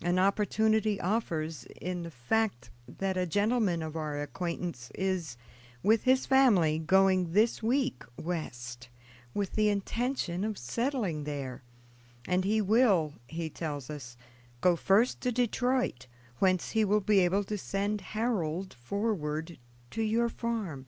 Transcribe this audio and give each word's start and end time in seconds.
An 0.00 0.16
opportunity 0.20 1.00
offers, 1.00 1.64
in 1.80 2.04
the 2.04 2.10
fact 2.12 2.70
that 2.86 3.16
a 3.16 3.26
gentleman 3.26 3.82
of 3.82 3.96
our 3.96 4.22
acquaintance 4.22 4.92
is, 4.94 5.36
with 5.82 6.04
his 6.04 6.24
family, 6.24 6.78
going 6.78 7.32
this 7.32 7.64
week 7.64 8.04
West, 8.16 8.88
with 9.34 9.54
the 9.56 9.68
intention 9.68 10.44
of 10.44 10.56
settling 10.56 11.24
there, 11.24 11.64
and 12.28 12.44
he 12.44 12.60
will, 12.60 13.14
he 13.26 13.50
tells 13.50 13.90
us, 13.90 14.16
go 14.60 14.76
first 14.76 15.20
to 15.22 15.32
Detroit, 15.32 16.06
whence 16.38 16.70
he 16.70 16.84
will 16.84 17.00
be 17.00 17.18
able 17.18 17.42
to 17.42 17.58
send 17.58 18.02
Harold 18.14 18.72
forward 18.72 19.58
to 19.90 20.00
your 20.02 20.28
farm. 20.28 20.86